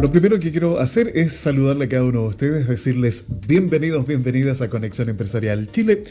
[0.00, 4.60] Lo primero que quiero hacer es saludarle a cada uno de ustedes, decirles bienvenidos, bienvenidas
[4.60, 6.04] a Conexión Empresarial Chile.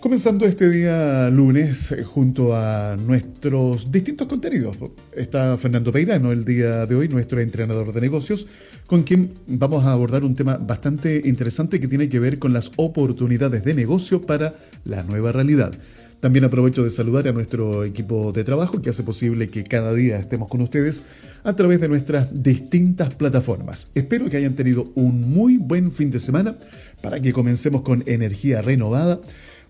[0.00, 4.78] Comenzando este día lunes eh, junto a nuestros distintos contenidos.
[5.14, 8.46] Está Fernando Peirano el día de hoy, nuestro entrenador de negocios,
[8.86, 12.70] con quien vamos a abordar un tema bastante interesante que tiene que ver con las
[12.76, 14.54] oportunidades de negocio para
[14.84, 15.74] la nueva realidad.
[16.20, 20.18] También aprovecho de saludar a nuestro equipo de trabajo que hace posible que cada día
[20.18, 21.02] estemos con ustedes
[21.44, 23.88] a través de nuestras distintas plataformas.
[23.94, 26.56] Espero que hayan tenido un muy buen fin de semana
[27.02, 29.20] para que comencemos con energía renovada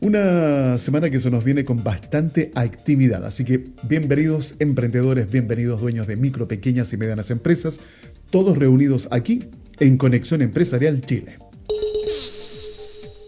[0.00, 6.06] una semana que se nos viene con bastante actividad, así que bienvenidos emprendedores, bienvenidos dueños
[6.06, 7.80] de micro, pequeñas y medianas empresas,
[8.30, 9.44] todos reunidos aquí
[9.80, 11.38] en Conexión Empresarial Chile.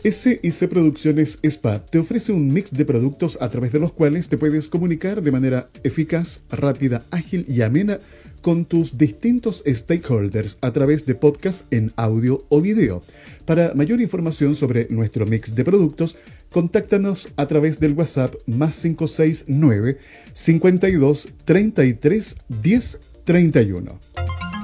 [0.02, 4.38] SIC Producciones SPA te ofrece un mix de productos a través de los cuales te
[4.38, 7.98] puedes comunicar de manera eficaz, rápida, ágil y amena
[8.40, 13.02] con tus distintos stakeholders a través de podcast en audio o video.
[13.44, 16.16] Para mayor información sobre nuestro mix de productos,
[16.50, 19.98] contáctanos a través del WhatsApp más 569
[20.32, 23.98] 52 33 10 31.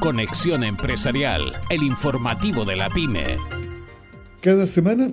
[0.01, 3.37] Conexión Empresarial, el informativo de la pyme.
[4.47, 5.11] Cada semana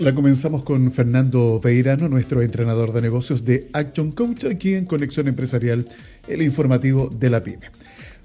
[0.00, 5.28] la comenzamos con Fernando Peirano, nuestro entrenador de negocios de Action Coach, aquí en Conexión
[5.28, 5.86] Empresarial,
[6.26, 7.70] el informativo de la pyme.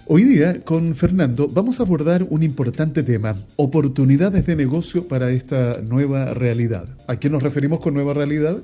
[0.08, 5.80] Hoy día, con Fernando, vamos a abordar un importante tema, oportunidades de negocio para esta
[5.88, 6.88] nueva realidad.
[7.06, 8.58] ¿A qué nos referimos con nueva realidad?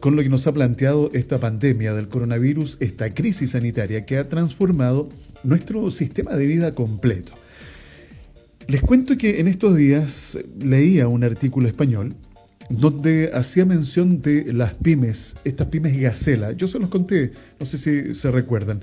[0.00, 4.30] Con lo que nos ha planteado esta pandemia del coronavirus, esta crisis sanitaria que ha
[4.30, 5.10] transformado
[5.42, 7.34] nuestro sistema de vida completo.
[8.66, 12.14] Les cuento que en estos días leía un artículo español
[12.70, 16.52] donde hacía mención de las pymes, estas pymes Gacela.
[16.52, 18.80] Yo se los conté, no sé si se recuerdan.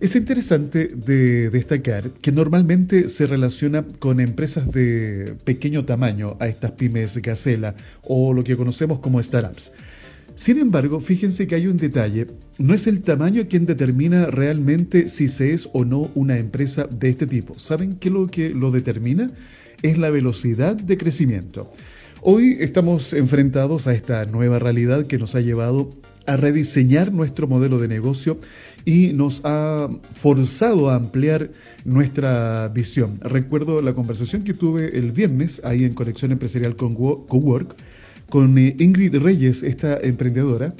[0.00, 6.72] Es interesante de destacar que normalmente se relaciona con empresas de pequeño tamaño a estas
[6.72, 9.72] pymes Gacela o lo que conocemos como startups.
[10.34, 12.26] Sin embargo, fíjense que hay un detalle,
[12.58, 17.10] no es el tamaño quien determina realmente si se es o no una empresa de
[17.10, 17.58] este tipo.
[17.58, 19.30] ¿Saben qué lo que lo determina?
[19.82, 21.72] Es la velocidad de crecimiento.
[22.22, 25.90] Hoy estamos enfrentados a esta nueva realidad que nos ha llevado
[26.26, 28.38] a rediseñar nuestro modelo de negocio
[28.84, 31.50] y nos ha forzado a ampliar
[31.84, 33.18] nuestra visión.
[33.20, 37.74] Recuerdo la conversación que tuve el viernes ahí en Conexión Empresarial con Cowork
[38.30, 40.74] con eh, Ingrid Reyes, esta emprendedora,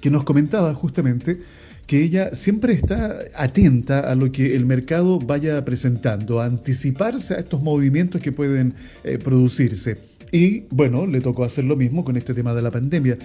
[0.00, 1.40] que nos comentaba justamente
[1.86, 7.38] que ella siempre está atenta a lo que el mercado vaya presentando, a anticiparse a
[7.38, 8.74] estos movimientos que pueden
[9.04, 9.98] eh, producirse.
[10.32, 13.18] Y bueno, le tocó hacer lo mismo con este tema de la pandemia.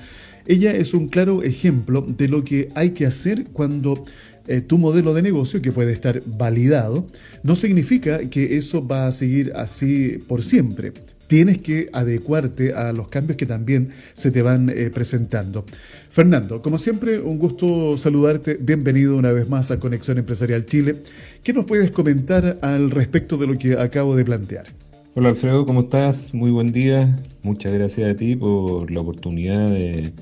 [0.45, 4.05] Ella es un claro ejemplo de lo que hay que hacer cuando
[4.47, 7.05] eh, tu modelo de negocio, que puede estar validado,
[7.43, 10.91] no significa que eso va a seguir así por siempre.
[11.27, 15.65] Tienes que adecuarte a los cambios que también se te van eh, presentando.
[16.09, 18.57] Fernando, como siempre, un gusto saludarte.
[18.59, 20.95] Bienvenido una vez más a Conexión Empresarial Chile.
[21.43, 24.67] ¿Qué nos puedes comentar al respecto de lo que acabo de plantear?
[25.15, 26.33] Hola Alfredo, ¿cómo estás?
[26.33, 27.17] Muy buen día.
[27.44, 30.13] Muchas gracias a ti por la oportunidad de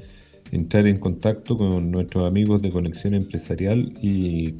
[0.51, 4.55] entrar en contacto con nuestros amigos de Conexión Empresarial y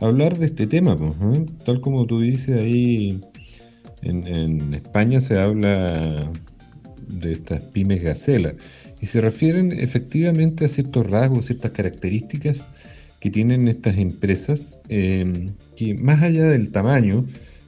[0.00, 0.96] hablar de este tema.
[0.96, 1.46] Pues, ¿eh?
[1.64, 3.20] Tal como tú dices, ahí
[4.04, 6.30] en, España se habla
[7.08, 8.54] de estas pymes gacela
[9.00, 12.68] y se refieren efectivamente a ciertos rasgos, ciertas características
[13.20, 17.24] que tienen estas empresas eh, que más allá del tamaño,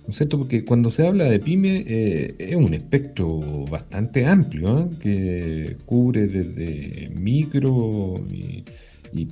[0.07, 0.39] ¿no es cierto?
[0.39, 4.87] Porque cuando se habla de pyme eh, es un espectro bastante amplio, ¿eh?
[5.03, 8.65] que cubre desde micro y,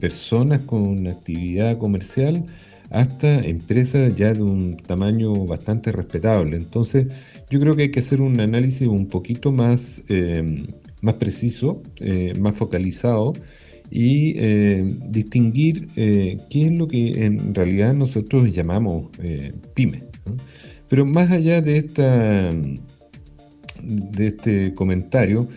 [0.01, 2.47] personas con actividad comercial
[2.91, 6.57] hasta empresas ya de un tamaño bastante respetable.
[6.57, 7.09] Entonces
[7.51, 10.67] yo creo que hay que hacer un análisis un poquito más, eh,
[11.01, 11.83] más preciso,
[12.39, 13.35] más focalizado
[13.91, 14.33] y
[15.09, 19.11] distinguir qué es lo que en realidad nosotros llamamos
[19.75, 20.03] pyme.
[20.89, 22.51] Pero más allá de, esta,
[23.83, 25.49] de este comentario,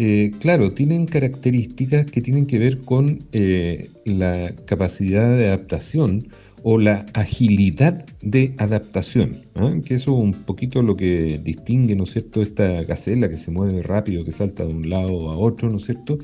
[0.00, 6.28] eh, claro, tienen características que tienen que ver con eh, la capacidad de adaptación
[6.62, 9.72] o la agilidad de adaptación, ¿ah?
[9.84, 13.50] que eso es un poquito lo que distingue, ¿no es cierto?, esta gacela que se
[13.50, 16.18] mueve rápido, que salta de un lado a otro, ¿no es cierto?,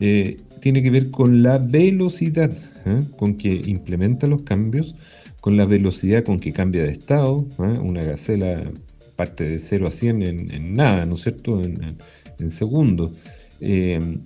[0.00, 2.50] eh, tiene que ver con la velocidad
[2.84, 3.00] ¿ah?
[3.16, 4.94] con que implementa los cambios
[5.46, 7.46] con la velocidad con que cambia de estado.
[7.60, 7.78] ¿eh?
[7.80, 8.68] Una gacela
[9.14, 11.62] parte de 0 a 100 en, nada, ¿no es cierto?
[11.62, 13.12] En, segundos.
[13.60, 14.18] Eh,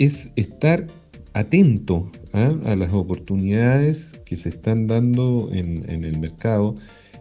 [0.00, 0.88] es estar
[1.34, 2.56] atento ¿eh?
[2.64, 6.76] a las oportunidades que se están dando en, el mercado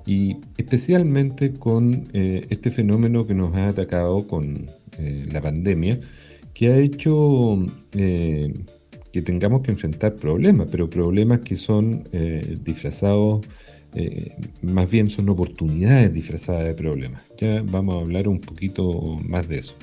[0.06, 4.68] y especialmente con eh, este fenómeno que nos ha atacado con
[5.00, 6.00] eh, la pandemia,
[6.54, 8.54] que ha hecho eh,
[9.12, 12.04] que tengamos que enfrentar problemas, pero problemas que son
[12.63, 13.45] disfrazados,
[14.63, 17.21] más bien son oportunidades disfrazadas de problemas.
[17.39, 19.75] Ya vamos a hablar un poquito más de eso.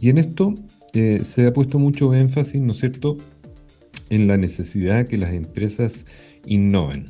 [0.00, 0.54] Y en esto
[0.94, 3.18] se ha puesto mucho énfasis, ¿no es cierto?,
[4.14, 6.04] en la necesidad que las empresas
[6.46, 7.06] innoven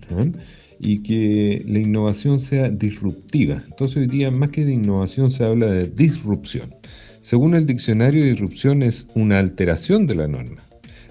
[0.81, 3.63] y que la innovación sea disruptiva.
[3.67, 6.75] Entonces hoy día más que de innovación se habla de disrupción.
[7.21, 10.63] Según el diccionario, disrupción es una alteración de la norma,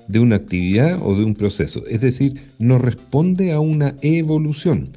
[0.07, 1.83] de una actividad o de un proceso.
[1.87, 4.89] Es decir, no responde a una evolución,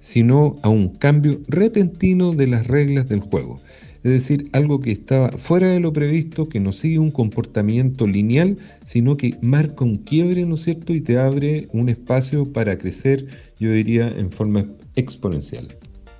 [0.00, 3.60] sino a un cambio repentino de las reglas del juego.
[4.04, 8.56] Es decir, algo que estaba fuera de lo previsto, que no sigue un comportamiento lineal,
[8.84, 10.92] sino que marca un quiebre, ¿no es cierto?
[10.92, 13.26] Y te abre un espacio para crecer
[13.62, 14.66] yo diría en forma
[14.96, 15.68] exponencial.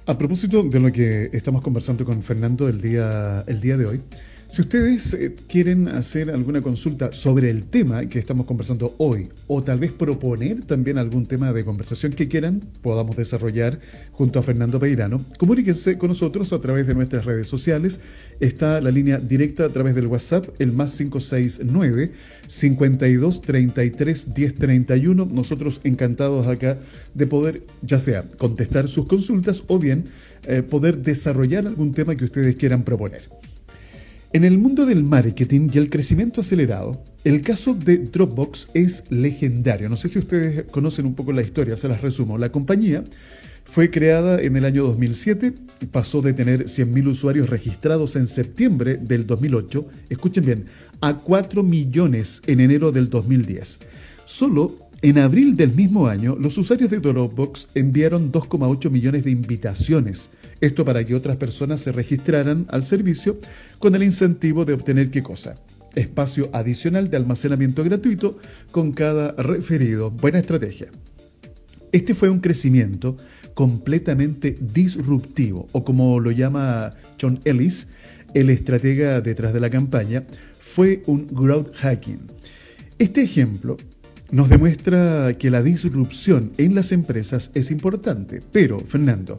[0.07, 4.01] A propósito de lo que estamos conversando con Fernando el día, el día de hoy,
[4.53, 9.63] si ustedes eh, quieren hacer alguna consulta sobre el tema que estamos conversando hoy, o
[9.63, 13.81] tal vez proponer también algún tema de conversación que quieran, podamos desarrollar
[14.13, 17.99] junto a Fernando Peirano, comuníquense con nosotros a través de nuestras redes sociales.
[18.41, 22.13] Está la línea directa a través del WhatsApp, el más 569
[22.47, 25.31] 52 33 10 31.
[25.33, 26.77] Nosotros encantados acá
[27.15, 30.05] de poder, ya sea contestar sus consultas o bien
[30.47, 33.42] eh, poder desarrollar algún tema que ustedes quieran proponer.
[34.35, 39.91] En el mundo del marketing y el crecimiento acelerado, el caso de Dropbox es legendario.
[39.91, 42.39] No sé si ustedes conocen un poco la historia, se las resumo.
[42.39, 43.05] La compañía
[43.67, 45.53] fue creada en el año 2007,
[45.91, 50.65] pasó de tener 100.000 usuarios registrados en septiembre del 2008, escuchen bien,
[51.03, 53.81] a 4 millones en enero del 2010.
[54.25, 60.31] Solo en abril del mismo año, los usuarios de Dropbox enviaron 2,8 millones de invitaciones
[60.63, 63.41] esto para que otras personas se registraran al servicio
[63.81, 65.57] con el incentivo de obtener qué cosa?
[65.97, 68.39] Espacio adicional de almacenamiento gratuito
[68.71, 70.13] con cada referido.
[70.13, 70.87] Buena estrategia.
[71.91, 73.17] Este fue un crecimiento
[73.55, 77.89] completamente disruptivo, o como lo llama John Ellis,
[78.33, 80.23] el estratega detrás de la campaña,
[80.61, 82.21] fue un growth hacking.
[83.01, 83.77] Este ejemplo
[84.33, 89.39] nos demuestra que la disrupción en las empresas es importante, pero, Fernando,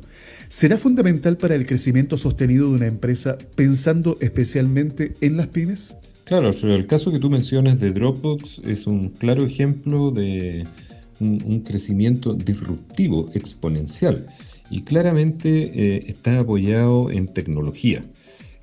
[0.49, 5.97] ¿será fundamental para el crecimiento sostenido de una empresa pensando especialmente en las pymes?
[6.25, 10.63] Claro, el caso que tú mencionas de Dropbox es un claro ejemplo de
[11.19, 14.27] un, crecimiento disruptivo, exponencial,
[14.69, 18.01] y claramente eh, está apoyado en tecnología.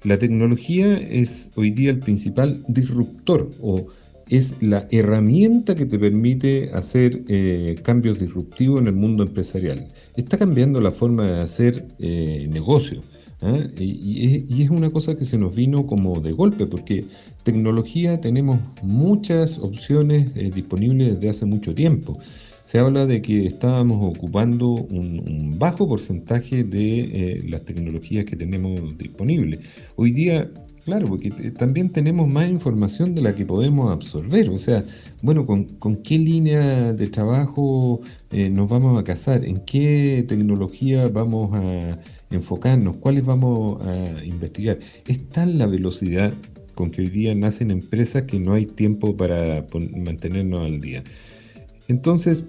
[0.04, 3.88] La tecnología es hoy día el principal disruptor o
[4.30, 9.88] es la herramienta que te permite hacer eh, cambios disruptivos en el mundo empresarial.
[10.16, 13.02] Está cambiando la forma de hacer eh, negocio.
[13.42, 13.58] ¿ah?
[13.76, 17.04] Y, es, una cosa que se nos vino como de golpe, porque
[17.42, 22.16] tecnología tenemos muchas opciones eh, disponibles desde hace mucho tiempo.
[22.64, 29.58] Se habla de que estábamos ocupando un, bajo porcentaje de las tecnologías que tenemos disponibles.
[29.96, 30.48] Hoy día
[30.84, 34.48] Claro, porque también tenemos más información de la que podemos absorber.
[34.50, 34.84] O sea,
[35.22, 38.00] bueno, ¿con, qué línea de trabajo
[38.30, 39.44] eh, nos vamos a casar?
[39.44, 41.98] ¿En qué tecnología vamos a
[42.30, 42.96] enfocarnos?
[42.96, 44.78] ¿Cuáles vamos a investigar?
[45.06, 46.32] Es tal la velocidad
[46.74, 51.04] con que hoy día nacen empresas que no hay tiempo para mantenernos al día.
[51.88, 52.44] Entonces,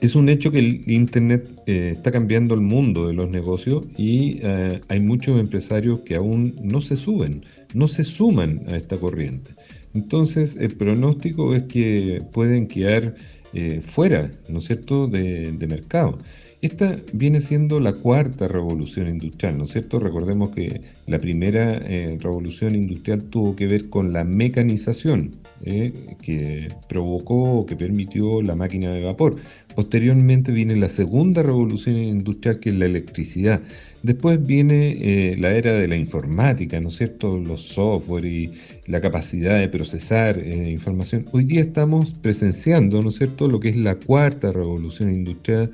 [0.00, 4.38] es un hecho que el Internet eh, está cambiando el mundo de los negocios y
[4.42, 9.52] eh, hay muchos empresarios que aún no se suben, no se suman a esta corriente.
[9.94, 13.14] Entonces el pronóstico es que pueden quedar
[13.52, 16.18] eh, fuera, ¿no es cierto?, de, de mercado.
[16.64, 19.98] Esta viene siendo la cuarta revolución industrial, ¿no es cierto?
[20.00, 25.92] Recordemos que la primera eh, revolución industrial tuvo que ver con la mecanización, eh,
[26.22, 29.36] que provocó o que permitió la máquina de vapor.
[29.74, 33.60] Posteriormente viene la segunda revolución industrial, que es la electricidad.
[34.02, 37.36] Después viene eh, la era de la informática, ¿no es cierto?
[37.36, 38.52] Los software y
[38.86, 41.26] la capacidad de procesar información.
[41.32, 45.70] Hoy día estamos presenciando, ¿no es cierto?, lo que es la cuarta revolución industrial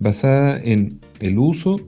[0.00, 1.80] basada en el uso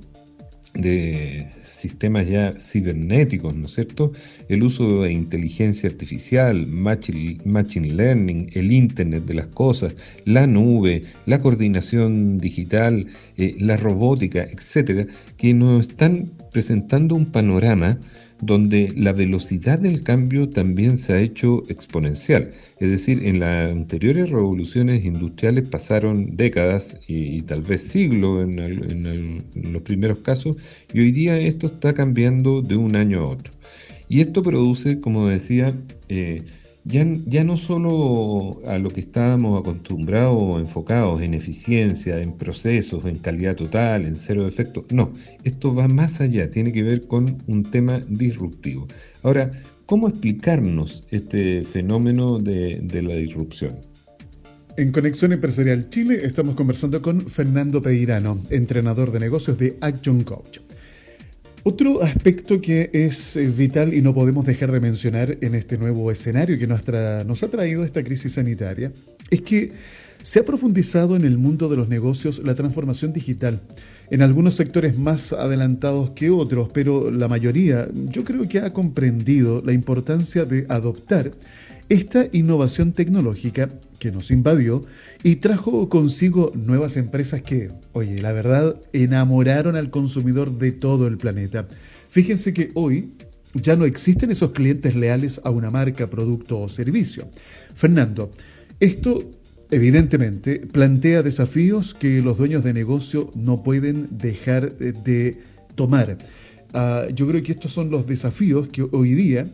[0.74, 4.12] de sistemas ya cibernéticos, ¿no es cierto?
[4.48, 11.42] El uso de inteligencia artificial, machine, learning, el Internet de las cosas, la nube, la
[11.42, 17.98] coordinación digital, eh, la robótica, etcétera, que nos están presentando un panorama
[18.42, 22.50] donde la velocidad del cambio también se ha hecho exponencial.
[22.80, 29.82] Es decir, en las anteriores revoluciones industriales pasaron décadas y, tal vez siglos en, los
[29.82, 30.56] primeros casos,
[30.92, 33.52] y hoy día esto está cambiando de un año a otro.
[34.08, 35.74] Y esto produce, como decía,
[36.08, 36.42] eh,
[36.84, 43.54] ya, no solo a lo que estábamos acostumbrados enfocados en eficiencia, en procesos, en calidad
[43.54, 45.12] total, en cero defecto, no,
[45.44, 48.88] esto va más allá, tiene que ver con un tema disruptivo.
[49.22, 49.52] Ahora,
[49.86, 53.76] ¿cómo explicarnos este fenómeno de, de la disrupción?
[54.76, 60.60] En Conexión Empresarial Chile estamos conversando con Fernando Peirano, entrenador de negocios de Action Coach.
[61.64, 66.10] Otro aspecto que es eh, vital y no podemos dejar de mencionar en este nuevo
[66.10, 66.82] escenario que nos,
[67.42, 68.90] ha traído esta crisis sanitaria
[69.30, 69.70] es que
[70.24, 73.60] se ha profundizado en el mundo de los negocios la transformación digital,
[74.10, 79.62] en algunos sectores más adelantados que otros, pero la mayoría yo creo que ha comprendido
[79.64, 81.30] la importancia de adoptar
[81.88, 83.68] esta innovación tecnológica
[84.00, 84.82] que nos invadió
[85.24, 91.16] y trajo consigo nuevas empresas que, oye, la verdad, enamoraron al consumidor de todo el
[91.16, 91.68] planeta.
[92.08, 93.12] Fíjense que hoy
[93.54, 97.28] ya no existen esos clientes leales a una marca, producto o servicio.
[97.74, 98.30] Fernando,
[98.80, 99.30] esto
[99.70, 105.38] evidentemente plantea desafíos que los dueños de negocio no pueden dejar de
[105.76, 106.18] tomar.
[106.74, 109.46] Ah, yo creo que estos son los desafíos que hoy día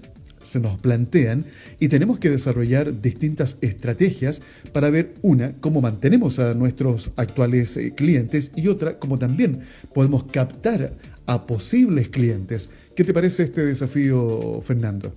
[0.48, 1.44] se nos plantean
[1.78, 4.40] y tenemos que desarrollar distintas estrategias
[4.72, 9.60] para ver una, cómo mantenemos a nuestros actuales eh, clientes y otra, cómo también
[9.94, 10.94] podemos captar
[11.26, 12.70] a posibles clientes.
[12.96, 15.12] ¿Qué te parece este desafío, Fernando?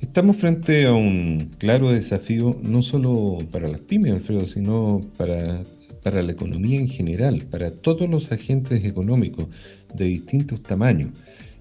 [0.00, 5.62] Estamos frente a un claro desafío no solo para las pymes, Alfredo, sino para,
[6.02, 9.46] para la economía en general, para todos los agentes económicos
[9.94, 11.10] de distintos tamaños.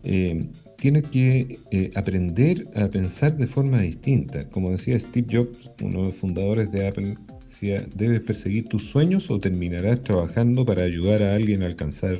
[0.03, 0.46] Eh,
[0.84, 4.44] tiene que eh, aprender a pensar de forma distinta.
[4.50, 7.18] Como decía Steve Jobs, uno de los fundadores de Apple,
[7.50, 12.20] decía, debes perseguir tus sueños o terminarás trabajando para ayudar a alguien a alcanzar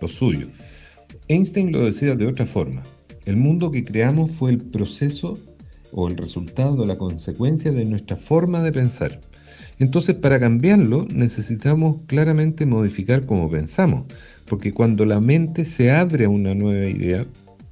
[0.00, 0.46] lo suyo.
[1.26, 2.84] Einstein lo decía de otra forma.
[3.24, 5.36] El mundo que creamos fue el proceso
[5.90, 9.20] o el resultado, la consecuencia de nuestra forma de pensar.
[9.80, 14.04] Entonces, para cambiarlo, necesitamos claramente modificar cómo pensamos,
[14.46, 17.26] porque cuando la mente se abre a una nueva idea,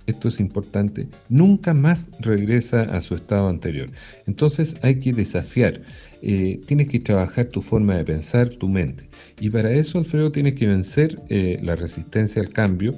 [0.07, 3.89] esto es importante, nunca más regresa a su estado anterior.
[4.27, 5.83] Entonces hay que desafiar,
[6.23, 9.09] eh, tienes que trabajar tu forma de pensar, tu mente.
[9.41, 12.95] Y para eso, Alfredo, tienes que vencer eh, la resistencia al cambio,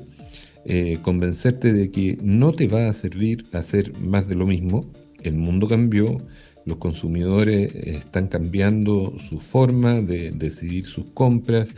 [0.65, 4.91] eh, convencerte de que no te va a servir hacer más de lo mismo.
[5.23, 6.19] El mundo cambió,
[6.65, 11.69] los consumidores están cambiando su forma de decidir sus compras,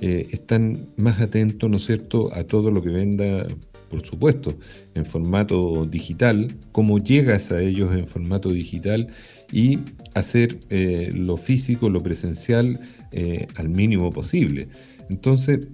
[0.00, 3.46] están más atentos, ¿no es cierto?, a todo lo que venda
[3.94, 4.58] por supuesto,
[4.94, 9.08] en formato digital, cómo llegas a ellos en formato digital
[9.52, 9.78] y
[10.14, 12.80] hacer eh, lo físico, lo presencial
[13.12, 14.66] eh, al mínimo posible.
[15.08, 15.68] Entonces,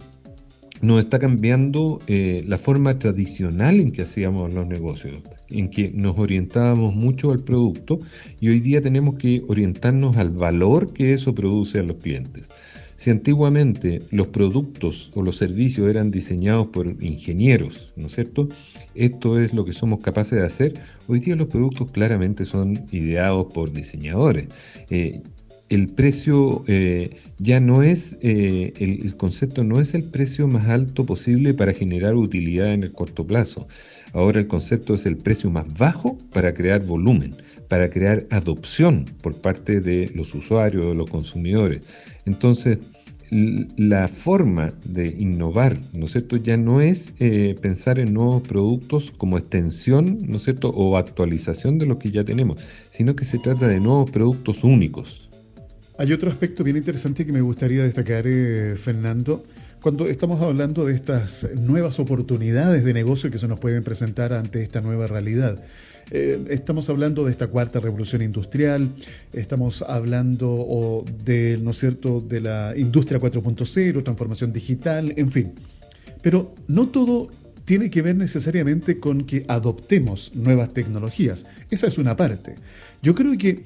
[0.82, 6.18] nos está cambiando eh, la forma tradicional en que hacíamos los negocios, en que nos
[6.18, 8.00] orientábamos mucho al producto
[8.40, 12.50] y hoy día tenemos que orientarnos al valor que eso produce a los clientes.
[13.00, 18.50] Si antiguamente los productos o los servicios eran diseñados por ingenieros, ¿no es cierto?
[18.94, 20.74] Esto es lo que somos capaces de hacer.
[21.06, 24.48] Hoy día los productos claramente son ideados por diseñadores.
[24.90, 25.22] Eh,
[25.70, 31.06] el precio eh, ya no es, eh, el, concepto no es el precio más alto
[31.06, 33.66] posible para generar utilidad en el corto plazo.
[34.12, 37.34] Ahora el concepto es el precio más bajo para crear volumen,
[37.68, 41.82] para crear adopción por parte de los usuarios, de los consumidores.
[42.26, 42.78] Entonces,
[43.30, 49.12] la forma de innovar, ¿no es cierto?, ya no es eh, pensar en nuevos productos
[49.16, 52.58] como extensión, ¿no es cierto?, o actualización de lo que ya tenemos,
[52.90, 55.28] sino que se trata de nuevos productos únicos.
[55.98, 59.44] Hay otro aspecto bien interesante que me gustaría destacar, eh, Fernando,
[59.80, 64.62] cuando estamos hablando de estas nuevas oportunidades de negocio que se nos pueden presentar ante
[64.62, 65.62] esta nueva realidad.
[66.10, 68.88] Eh, estamos hablando de esta cuarta revolución industrial,
[69.32, 75.52] estamos hablando de, ¿no cierto?, de la industria 4.0, transformación digital, en fin.
[76.22, 77.28] Pero no todo
[77.64, 81.46] tiene que ver necesariamente con que adoptemos nuevas tecnologías.
[81.70, 82.56] Esa es una parte.
[83.02, 83.64] Yo creo que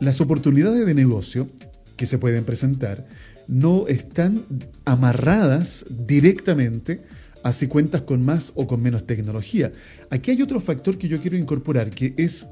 [0.00, 1.48] las oportunidades de negocio
[1.96, 3.06] que se pueden presentar
[3.46, 4.44] no están
[4.84, 7.02] amarradas directamente
[7.44, 9.70] a si cuentas con más o con menos tecnología.
[10.10, 12.46] Aquí hay otro factor que yo quiero incorporar, que es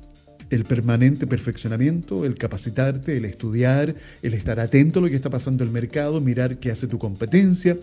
[0.51, 5.65] el permanente perfeccionamiento, el capacitarte, el estudiar, el estar atento a lo que está pasando
[5.65, 7.79] en el mercado, mirar qué hace tu competencia.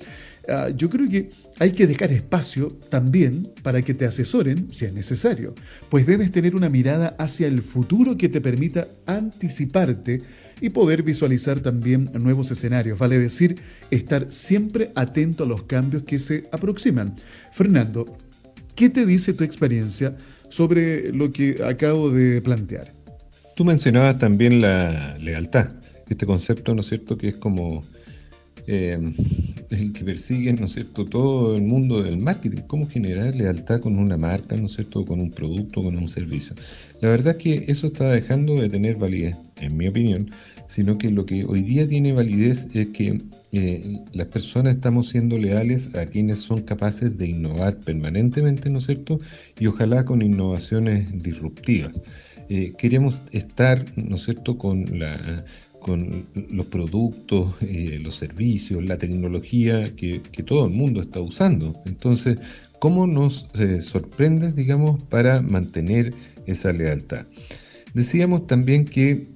[0.48, 4.94] Ah, yo creo que hay que dejar espacio también para que te asesoren si es
[4.94, 5.56] necesario,
[5.90, 10.22] pues debes tener una mirada hacia el futuro que te permita anticiparte
[10.62, 13.62] y poder visualizar también nuevos escenarios, vale decir,
[13.92, 17.16] estar siempre atento a los cambios que se aproximan.
[17.52, 18.18] Fernando,
[18.76, 20.16] ¿qué te dice tu experiencia
[20.50, 22.92] sobre lo que acabo de plantear.
[23.56, 25.72] Tú mencionabas también la lealtad,
[26.10, 27.84] este concepto, ¿no es cierto?, que es como
[28.68, 29.00] eh,
[29.70, 33.98] el que persigue, ¿no es cierto?, todo el mundo del marketing, cómo generar lealtad con
[33.98, 36.56] una marca, ¿no es cierto?, con un producto, con un servicio.
[37.02, 40.32] La verdad es que eso está dejando de tener validez, en mi opinión,
[40.68, 43.20] sino que lo que hoy día tiene validez es que
[43.52, 48.86] eh, las personas estamos siendo leales a quienes son capaces de innovar permanentemente, ¿no es
[48.86, 49.20] cierto?
[49.60, 51.92] Y ojalá con innovaciones disruptivas.
[52.50, 54.86] Eh, queremos estar, ¿no es cierto?, con
[56.52, 61.74] los productos, eh, los servicios, la tecnología que, todo el mundo está usando.
[61.86, 62.38] Entonces,
[62.80, 63.48] ¿cómo nos
[63.82, 66.14] sorprende, digamos, para mantener
[66.46, 67.26] esa lealtad?
[67.94, 69.28] Decíamos también que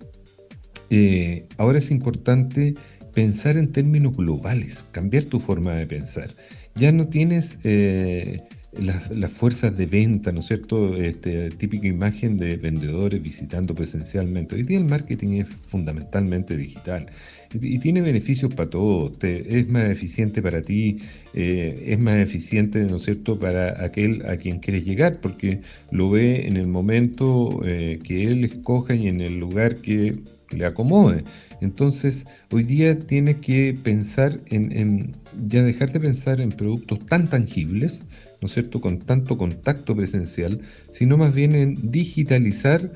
[1.57, 2.75] ahora es importante
[3.13, 6.29] pensar en términos globales, cambiar tu forma de pensar.
[6.75, 8.41] Ya no tienes eh,
[8.79, 10.95] las, fuerzas de venta, ¿no es cierto?
[10.97, 14.55] Este, típica imagen de vendedores visitando presencialmente.
[14.55, 17.05] Hoy día el marketing es fundamentalmente digital
[17.53, 19.13] y, tiene beneficios para todos.
[19.21, 20.97] es más eficiente para ti,
[21.35, 25.61] eh, es más eficiente, ¿no es cierto?, para aquel a quien quieres llegar, porque
[25.91, 30.15] lo ve en el momento eh, que él escoja y en el lugar que
[30.53, 31.23] le acomode.
[31.61, 35.13] Entonces, hoy día tienes que pensar en,
[35.47, 38.03] ya dejar de pensar en productos tan tangibles,
[38.41, 40.59] ¿no es cierto?, con tanto contacto presencial,
[40.91, 42.91] sino más bien en digitalizar,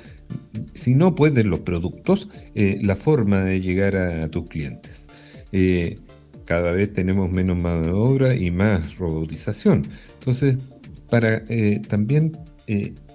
[0.73, 5.07] si no puedes los productos, eh, la forma de llegar a, tus clientes.
[5.53, 5.97] Eh,
[6.45, 9.87] cada vez tenemos menos mano de obra y más robotización.
[10.19, 10.57] Entonces,
[11.09, 12.37] para eh, también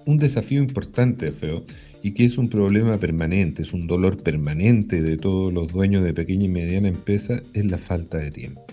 [0.07, 1.65] un desafío importante, Feo,
[2.03, 6.13] y que es un problema permanente, es un dolor permanente de todos los dueños de
[6.13, 8.67] pequeña y mediana empresa, es la falta de tiempo.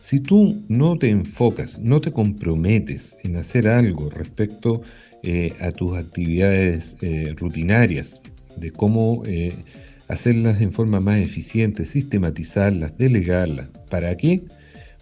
[0.00, 4.82] Si tú no te enfocas, no te comprometes en hacer algo respecto
[5.22, 8.20] eh, a tus actividades eh, rutinarias,
[8.56, 9.64] de cómo eh,
[10.08, 14.42] hacerlas en forma más eficiente, sistematizarlas, delegarlas, ¿para qué?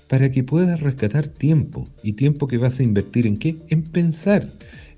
[0.09, 1.89] Para que puedas rescatar tiempo.
[2.03, 3.57] ¿Y tiempo que vas a invertir en qué?
[3.69, 4.49] En pensar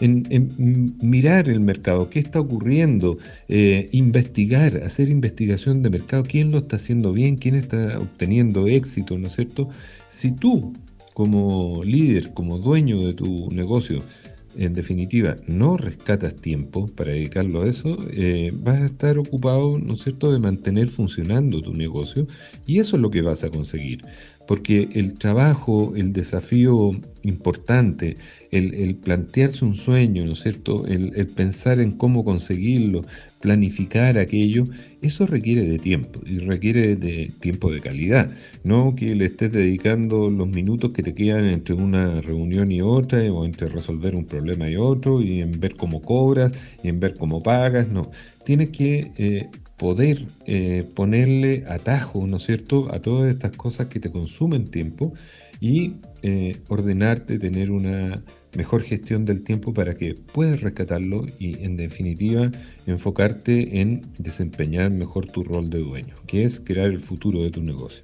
[0.01, 6.59] en, mirar el mercado, qué está ocurriendo, eh, investigar, hacer investigación de mercado, quién lo
[6.59, 9.69] está haciendo bien, quién está obteniendo éxito, ¿no es cierto?
[10.09, 10.73] Si tú,
[11.15, 14.03] como líder, como dueño de tu negocio,
[14.57, 19.95] en definitiva, no rescatas tiempo para dedicarlo a eso, eh, vas a estar ocupado, ¿no
[19.95, 22.27] es cierto?, de mantener funcionando tu negocio
[22.67, 24.03] y eso es lo que vas a conseguir
[24.49, 28.17] porque el trabajo, el desafío importante,
[28.51, 30.87] el, plantearse un sueño, ¿no es cierto?
[30.87, 33.03] El, pensar en cómo conseguirlo,
[33.43, 34.65] planificar aquello,
[35.03, 38.31] eso requiere de tiempo y requiere de tiempo de calidad,
[38.65, 43.21] no que le estés dedicando los minutos que te quedan entre una reunión y otra
[43.31, 47.13] o entre resolver un problema y otro y en ver cómo cobras y en ver
[47.15, 48.11] cómo pagas, no,
[48.47, 54.01] tienes que eh, poder eh, ponerle atajo, ¿no es cierto?, a todas estas cosas que
[54.01, 55.14] te consumen tiempo
[55.61, 58.23] y eh, ordenarte, tener una
[58.57, 62.51] mejor gestión del tiempo para que puedas rescatarlo y en definitiva
[62.87, 67.62] enfocarte en desempeñar mejor tu rol de dueño, que es crear el futuro de tu
[67.62, 68.03] negocio.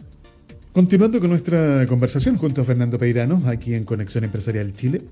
[0.72, 5.02] Continuando con nuestra conversación junto a Fernando Peirano, aquí en Conexión Empresarial Chile,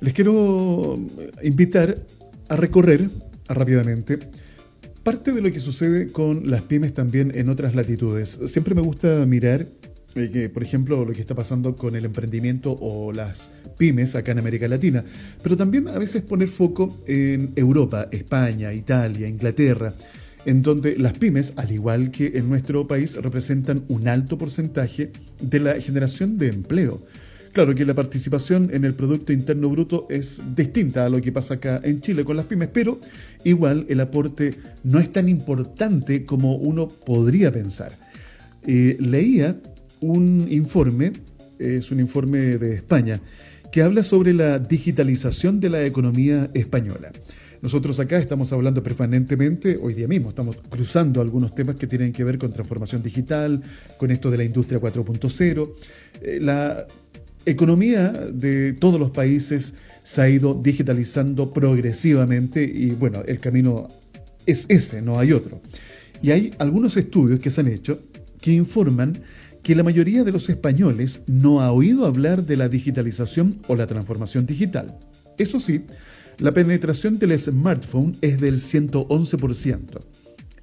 [0.00, 0.96] les quiero
[1.42, 1.96] invitar
[2.48, 3.10] a recorrer
[3.48, 4.18] rápidamente
[5.08, 8.38] parte de lo que sucede con las pymes también en otras latitudes.
[8.44, 9.66] Siempre me gusta mirar
[10.14, 14.32] eh, que, por ejemplo, lo que está pasando con el emprendimiento o las pymes acá
[14.32, 15.02] en América Latina,
[15.42, 19.94] pero también a veces poner foco en Europa, España, Italia, Inglaterra,
[20.44, 25.58] en donde las pymes, al igual que en nuestro país, representan un alto porcentaje de
[25.58, 27.00] la generación de empleo.
[27.58, 31.54] Claro que la participación en el Producto Interno Bruto es distinta a lo que pasa
[31.54, 33.00] acá en Chile con las pymes, pero
[33.42, 37.98] igual el aporte no es tan importante como uno podría pensar.
[38.64, 39.60] Eh, leía
[39.98, 41.14] un informe,
[41.58, 43.20] es un informe de España,
[43.72, 47.10] que habla sobre la digitalización de la economía española.
[47.60, 52.22] Nosotros acá estamos hablando permanentemente, hoy día mismo estamos cruzando algunos temas que tienen que
[52.22, 53.60] ver con transformación digital,
[53.96, 55.74] con esto de la industria 4.0.
[56.22, 56.86] Eh, la
[57.46, 63.88] economía de todos los países se ha ido digitalizando progresivamente y bueno, el camino
[64.46, 65.60] es ese, no hay otro.
[66.22, 68.00] Y hay algunos estudios que se han hecho
[68.40, 69.18] que informan
[69.62, 73.86] que la mayoría de los españoles no ha oído hablar de la digitalización o la
[73.86, 74.96] transformación digital.
[75.36, 75.82] Eso sí,
[76.38, 80.00] la penetración del smartphone es del 111%.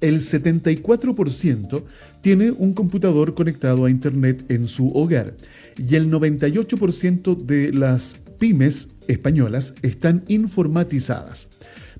[0.00, 1.82] El 74%
[2.20, 5.34] tiene un computador conectado a Internet en su hogar
[5.76, 11.48] y el 98% de las pymes españolas están informatizadas.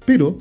[0.04, 0.38] Pero,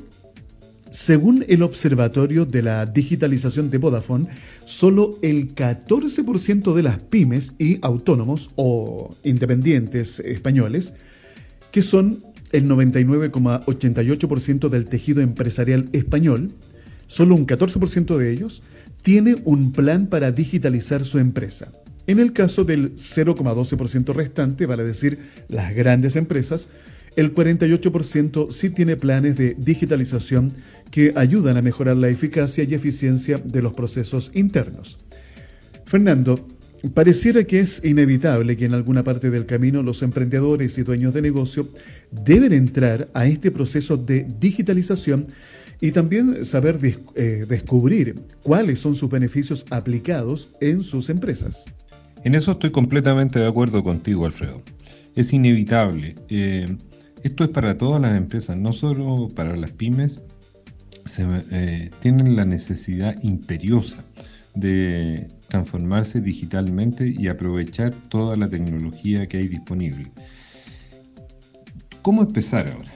[0.90, 4.28] según el Observatorio de la Digitalización de Vodafone,
[4.64, 10.92] solo el 14% de las pymes y autónomos o independientes españoles,
[11.70, 16.52] que son el 99,88% del tejido empresarial español,
[17.06, 18.62] solo un 14% de ellos,
[19.02, 21.72] tiene un plan para digitalizar su empresa.
[22.06, 26.68] En el caso del 0,12% restante, vale decir las grandes empresas,
[27.16, 30.52] el 48% sí tiene planes de digitalización
[30.90, 34.98] que ayudan a mejorar la eficacia y eficiencia de los procesos internos.
[35.86, 36.46] Fernando,
[36.94, 41.22] pareciera que es inevitable que en alguna parte del camino los emprendedores y dueños de
[41.22, 41.68] negocio
[42.10, 45.28] deben entrar a este proceso de digitalización
[45.80, 46.78] y también saber
[47.14, 51.64] eh, descubrir cuáles son sus beneficios aplicados en sus empresas.
[52.24, 54.62] En eso estoy completamente de acuerdo contigo, Alfredo.
[55.14, 56.14] Es inevitable.
[56.28, 56.66] Eh,
[57.22, 60.20] esto es para todas las empresas, no solo para las pymes.
[61.18, 64.04] Eh, tienen la necesidad imperiosa
[64.54, 70.10] de transformarse digitalmente y aprovechar toda la tecnología que hay disponible.
[72.02, 72.90] ¿Cómo empezar ahora?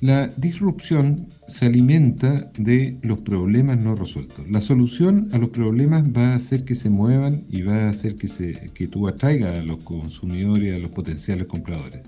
[0.00, 4.48] La disrupción se alimenta de los problemas no resueltos.
[4.50, 8.16] La solución a los problemas va a hacer que se muevan y va a hacer
[8.16, 12.00] que, tú atraigas a los consumidores, a los potenciales compradores.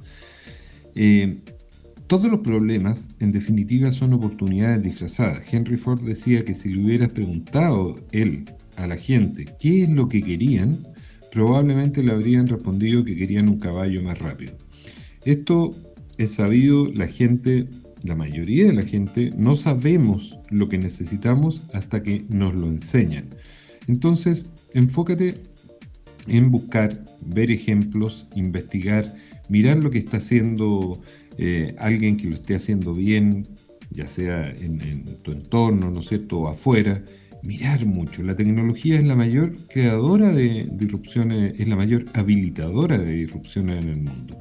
[0.94, 1.38] Eh,
[2.06, 5.42] todos los problemas, en definitiva, son oportunidades disfrazadas.
[5.52, 8.44] Henry Ford decía que si le hubieras preguntado él
[8.76, 10.78] a la gente qué es lo que querían,
[11.32, 14.52] probablemente le habrían respondido que querían un caballo más rápido.
[15.24, 15.74] Esto
[16.18, 17.68] es sabido, la gente
[18.06, 23.26] la mayoría de la gente no sabemos lo que necesitamos hasta que nos lo enseñan.
[23.88, 25.34] Entonces, enfócate
[26.26, 29.14] en buscar, ver ejemplos, investigar,
[29.48, 31.00] mirar lo que está haciendo
[31.38, 33.46] eh, alguien que lo esté haciendo bien,
[33.90, 37.02] ya sea en, tu entorno, ¿no es cierto?, o afuera.
[37.42, 38.24] Mirar mucho.
[38.24, 43.90] La tecnología es la mayor creadora de disrupciones, es la mayor habilitadora de disrupciones en
[43.90, 44.38] el mundo.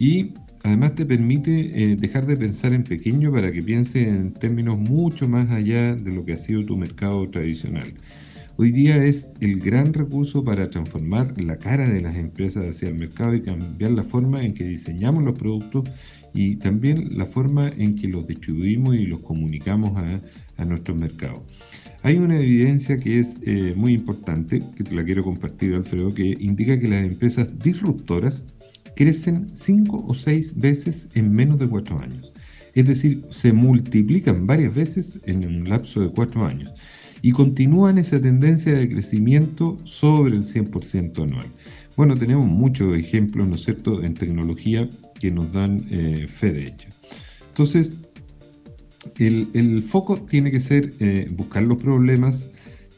[0.00, 4.78] Y además te permite eh, dejar de pensar en pequeño para que pienses en términos
[4.78, 7.94] mucho más allá de lo que ha sido tu mercado tradicional.
[8.56, 12.96] Hoy día es el gran recurso para transformar la cara de las empresas hacia el
[12.96, 15.88] mercado y cambiar la forma en que diseñamos los productos
[16.34, 21.40] y también la forma en que los distribuimos y los comunicamos a, nuestros mercados.
[22.02, 26.36] Hay una evidencia que es eh, muy importante, que te la quiero compartir, Alfredo, que
[26.38, 28.44] indica que las empresas disruptoras
[29.00, 32.34] crecen cinco o seis veces en menos de cuatro años.
[32.74, 36.70] Es decir, se multiplican varias veces en un lapso de cuatro años
[37.22, 41.46] y continúan esa tendencia de crecimiento sobre el 100% anual.
[41.96, 44.86] Bueno, tenemos muchos ejemplos, ¿no es cierto?, en tecnología
[45.18, 46.88] que nos dan eh, fe de hecho.
[47.48, 47.94] Entonces,
[49.18, 52.50] el, foco tiene que ser eh, buscar los problemas,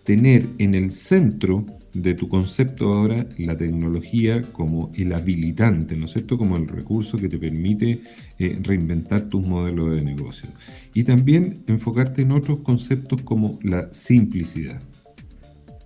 [0.04, 6.12] tener en el centro de tu concepto ahora la tecnología como el habilitante, ¿no es
[6.12, 6.38] cierto?
[6.38, 8.00] Como el recurso que te permite
[8.38, 10.48] eh, reinventar tus modelos de negocio.
[10.94, 14.80] Y también enfocarte en otros conceptos como la simplicidad.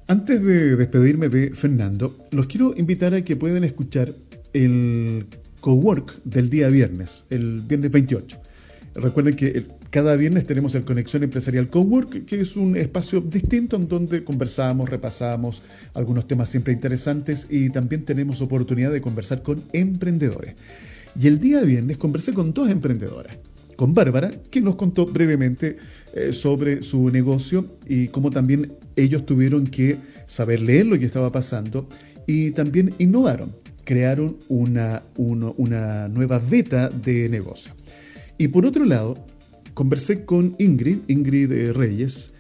[0.09, 4.13] Antes de despedirme de Fernando, los quiero invitar a que puedan escuchar
[4.53, 5.27] el
[5.61, 8.39] cowork del día viernes, el viernes 28.
[8.95, 13.89] Recuerden que cada viernes tenemos el Conexión Empresarial Cowork, que es un espacio distinto en
[13.89, 15.63] donde conversamos, repasamos
[15.95, 20.55] algunos temas siempre interesantes y también tenemos oportunidad de conversar con emprendedores.
[21.19, 23.39] Y el día viernes conversé con dos emprendedoras,
[23.77, 25.79] con Bárbara, que nos contó brevemente
[26.13, 31.33] eh, sobre su negocio y cómo también ellos tuvieron que saber leer lo que estaba
[31.33, 31.89] pasando
[32.27, 33.51] y también innovaron,
[33.85, 37.73] crearon una, una nueva beta de negocio.
[38.37, 39.17] Y por otro lado,
[39.77, 42.31] conversé con Ingrid, Ingrid eh, Reyes,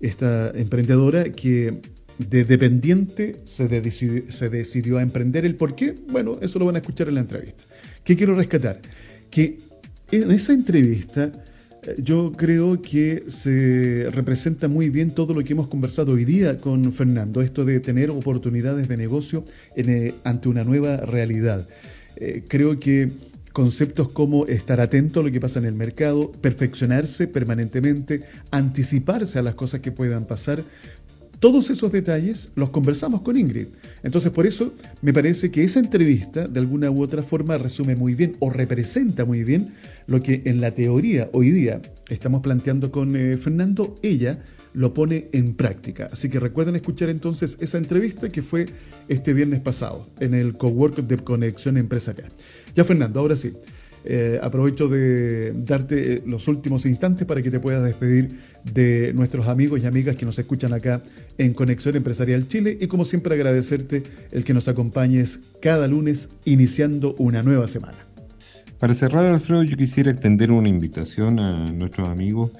[0.00, 1.80] esta emprendedora que
[2.18, 5.44] de dependiente se decidió, a emprender.
[5.44, 5.96] ¿El por qué?
[6.08, 7.64] Bueno, eso lo van a escuchar en la entrevista.
[8.04, 8.80] ¿Qué quiero rescatar?
[9.28, 9.58] Que
[10.12, 11.32] en esa entrevista
[11.98, 16.92] yo creo que se representa muy bien todo lo que hemos conversado hoy día con
[16.92, 21.66] Fernando, esto de tener oportunidades de negocio eh, ante una nueva realidad.
[22.14, 23.10] Eh, creo que
[23.54, 29.42] conceptos como estar atento a lo que pasa en el mercado, perfeccionarse permanentemente, anticiparse a
[29.42, 30.64] las cosas que puedan pasar,
[31.38, 33.68] todos esos detalles los conversamos con Ingrid.
[34.02, 38.16] Entonces, por eso me parece que esa entrevista, de alguna u otra forma, resume muy
[38.16, 39.68] bien o representa muy bien
[40.08, 43.94] lo que en la teoría hoy día estamos planteando con eh, Fernando.
[44.02, 44.42] Ella
[44.74, 46.10] lo pone en práctica.
[46.12, 48.66] Así que recuerden escuchar entonces esa entrevista que fue
[49.08, 52.30] este viernes pasado en el Cowork de Conexión Empresarial.
[52.74, 53.52] Ya, Fernando, ahora sí.
[54.06, 58.38] Eh, aprovecho de darte los últimos instantes para que te puedas despedir
[58.70, 61.02] de nuestros amigos y amigas que nos escuchan acá
[61.38, 67.14] en Conexión Empresarial Chile y como siempre agradecerte el que nos acompañes cada lunes iniciando
[67.18, 67.96] una nueva semana.
[68.78, 72.50] Para cerrar, Alfredo, yo quisiera extender una invitación a nuestros amigos,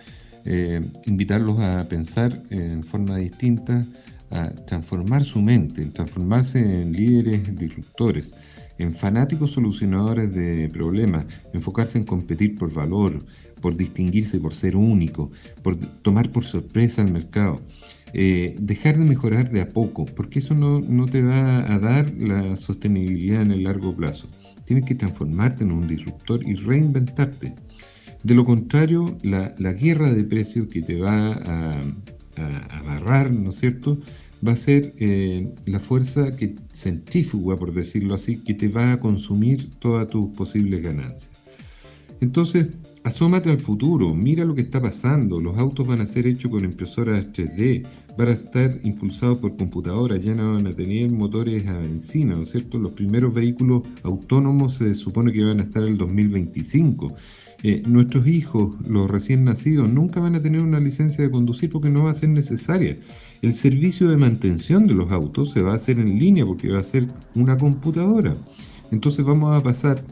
[0.45, 3.85] eh, invitarlos a pensar en forma distinta,
[4.31, 8.35] a transformar su mente, transformarse en líderes disruptores
[8.79, 13.25] en fanáticos solucionadores de problemas, enfocarse en competir por valor,
[13.61, 15.31] por distinguirse, por ser único,
[15.63, 17.61] por tomar por sorpresa al mercado.
[18.17, 22.57] Eh, dejar de mejorar de a poco, porque eso no, te va a dar la
[22.57, 24.29] sostenibilidad en el largo plazo.
[24.67, 27.55] Tienes que transformarte en un disruptor y reinventarte.
[28.25, 31.81] De lo contrario, la, guerra de precios que te va a,
[32.37, 33.99] a amarrar, ¿no es cierto?,
[34.47, 39.01] va a ser eh, la fuerza que, centrífuga, por decirlo así, que te va a
[39.01, 41.31] consumir todas tus posibles ganancias.
[42.21, 42.67] Entonces,
[43.05, 45.41] asómate al futuro, mira lo que está pasando.
[45.41, 50.23] Los autos van a ser hechos con impresoras 3D, van a estar impulsados por computadoras,
[50.23, 52.79] ya no van a tener motores a benzina, ¿no es cierto?
[52.79, 57.15] Los primeros vehículos autónomos se supone que van a estar en el 2025.
[57.87, 62.05] Nuestros hijos, los recién nacidos, nunca van a tener una licencia de conducir porque no
[62.05, 62.99] va a ser necesaria.
[63.41, 66.81] El servicio de mantención de los autos se va a hacer en línea porque va
[66.81, 68.35] a ser una computadora.
[68.91, 70.05] Entonces vamos a pasar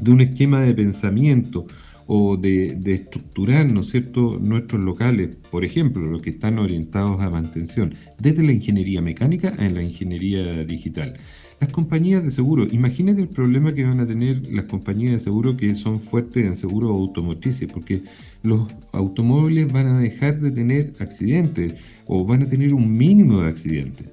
[0.00, 1.64] de un esquema de pensamiento
[2.06, 7.30] o de, estructurar, ¿no es cierto?, nuestros locales, por ejemplo, los que están orientados a
[7.30, 11.14] mantención, desde la ingeniería mecánica a la ingeniería digital.
[11.64, 15.56] Las compañías de seguro, imagínate el problema que van a tener las compañías de seguro
[15.56, 18.02] que son fuertes en seguro automotrices, porque
[18.42, 21.74] los automóviles van a dejar de tener accidentes
[22.04, 24.06] o van a tener un mínimo de accidentes.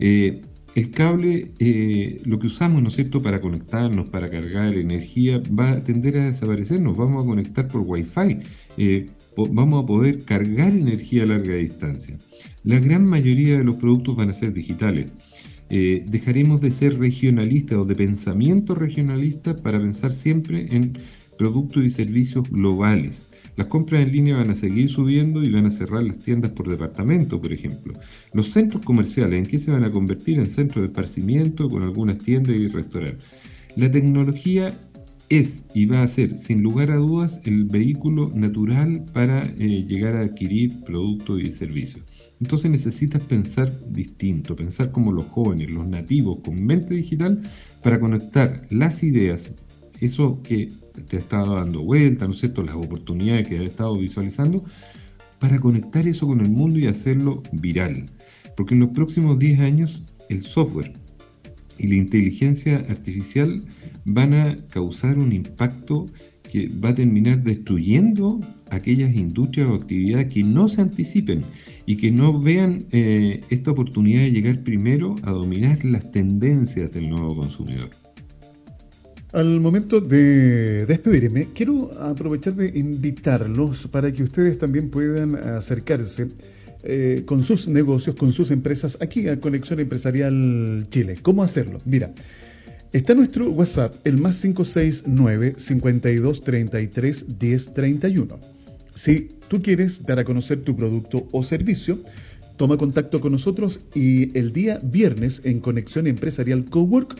[0.00, 0.40] Eh,
[0.74, 5.84] el cable, eh, lo que usamos, ¿no es para conectarnos, para cargar energía, va a
[5.84, 6.80] tender a desaparecer.
[6.80, 8.38] Nos vamos a conectar por Wi-Fi.
[8.78, 12.16] Eh, vamos a poder cargar energía a larga distancia.
[12.64, 15.12] La gran mayoría de los productos van a ser digitales.
[15.70, 20.98] Eh, dejaremos de ser regionalistas o de pensamiento regionalista para pensar siempre en
[21.36, 23.26] productos y servicios globales.
[23.56, 26.68] Las compras en línea van a seguir subiendo y van a cerrar las tiendas por
[26.68, 27.92] departamento, por ejemplo.
[28.32, 30.38] Los centros comerciales, ¿en qué se van a convertir?
[30.38, 33.24] En centros de esparcimiento con algunas tiendas y restaurantes.
[33.74, 34.78] La tecnología
[35.28, 40.16] es y va a ser, sin lugar a dudas, el vehículo natural para eh, llegar
[40.16, 42.04] a adquirir productos y servicios.
[42.40, 47.42] Entonces necesitas pensar distinto, pensar como los jóvenes, los nativos, con mente digital,
[47.82, 49.52] para conectar las ideas,
[50.00, 50.70] eso que
[51.08, 54.64] te ha estado dando vuelta, ¿no es cierto?, las oportunidades que has estado visualizando,
[55.38, 58.06] para conectar eso con el mundo y hacerlo viral.
[58.56, 60.92] Porque en los próximos 10 años el software
[61.78, 63.62] y la inteligencia artificial
[64.04, 66.06] van a causar un impacto
[66.50, 71.42] que va a terminar destruyendo aquellas industrias o actividades que no se anticipen
[71.88, 77.08] y que no vean eh, esta oportunidad de llegar primero a dominar las tendencias del
[77.08, 77.88] nuevo consumidor.
[79.32, 86.28] Al momento de despedirme, quiero aprovechar de invitarlos para que ustedes también puedan acercarse
[86.82, 91.16] eh, con sus negocios, con sus empresas aquí a Conexión Empresarial Chile.
[91.22, 91.78] ¿Cómo hacerlo?
[91.86, 92.12] Mira,
[92.90, 98.57] Está nuestro WhatsApp, el más 569 5233 1031.
[98.98, 102.00] Si tú quieres dar a conocer tu producto o servicio,
[102.56, 107.14] toma contacto con nosotros y el día viernes en Conexión Empresarial Cowork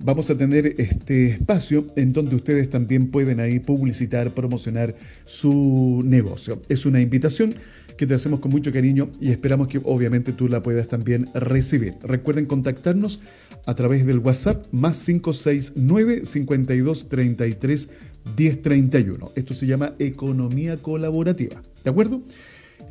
[0.00, 6.60] vamos a tener este espacio en donde ustedes también pueden ahí publicitar, promocionar su negocio.
[6.68, 7.54] Es una invitación
[7.96, 11.94] que te hacemos con mucho cariño y esperamos que obviamente tú la puedas también recibir.
[12.02, 13.20] Recuerden contactarnos
[13.64, 17.88] a través del WhatsApp más 569 52 33
[18.36, 19.32] 1031.
[19.34, 21.60] Esto se llama economía colaborativa.
[21.84, 22.22] ¿De acuerdo?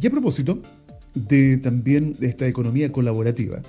[0.02, 0.62] Y a propósito
[1.14, 3.62] de también de esta economía colaborativa,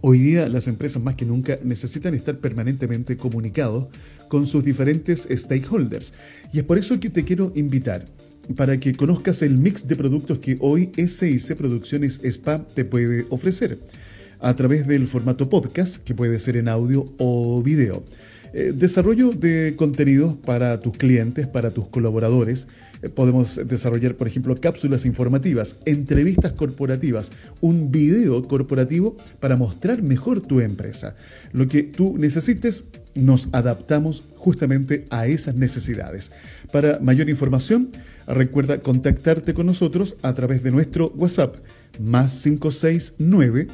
[0.00, 3.86] hoy día las empresas más que nunca necesitan estar permanentemente comunicados
[4.28, 6.12] con sus diferentes stakeholders.
[6.52, 8.04] Y es por eso que te quiero invitar
[8.54, 13.78] para que conozcas el mix de productos que hoy SIC Producciones Spa te puede ofrecer
[14.40, 18.04] a través del formato podcast, que puede ser en audio o video.
[18.52, 22.66] Eh, desarrollo de contenidos para tus clientes, para tus colaboradores.
[23.02, 27.30] Eh, podemos desarrollar, por ejemplo, cápsulas informativas, entrevistas corporativas,
[27.60, 31.16] un video corporativo para mostrar mejor tu empresa.
[31.52, 36.30] Lo que tú necesites, nos adaptamos justamente a esas necesidades.
[36.70, 37.90] Para mayor información,
[38.26, 41.56] recuerda contactarte con nosotros a través de nuestro WhatsApp
[41.98, 43.68] más 569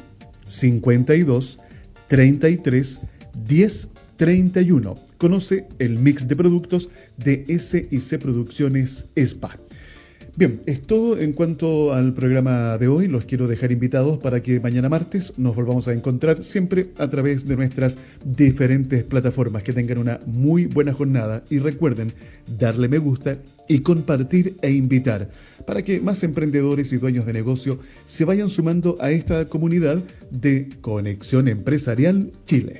[0.47, 1.59] 52
[2.07, 2.99] 33
[3.47, 3.87] 10
[4.23, 4.95] 31.
[5.17, 9.57] Conoce el mix de productos de SIC Producciones SPA.
[10.37, 13.09] Bien, es todo en cuanto al programa de hoy.
[13.09, 17.45] Los quiero dejar invitados para que mañana martes nos volvamos a encontrar siempre a través
[17.45, 19.63] de nuestras diferentes plataformas.
[19.63, 22.13] Que tengan una muy buena jornada y recuerden
[22.57, 23.35] darle me gusta
[23.67, 25.29] y compartir e invitar
[25.67, 29.99] para que más emprendedores y dueños de negocio se vayan sumando a esta comunidad
[30.31, 32.79] de Conexión Empresarial Chile.